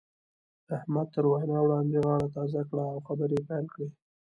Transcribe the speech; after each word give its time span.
احمد 0.77 1.07
تر 1.15 1.23
وينا 1.31 1.57
وړاندې 1.61 1.97
غاړه 2.05 2.27
تازه 2.37 2.61
کړه 2.69 2.83
او 2.93 2.97
خبرې 3.07 3.35
يې 3.39 3.45
پيل 3.47 3.65
کړې. 3.73 3.87